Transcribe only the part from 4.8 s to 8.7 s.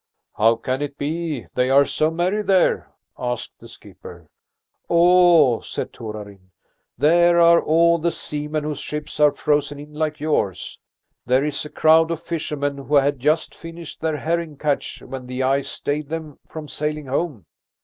"Oh," said Torarin, "there are all the seamen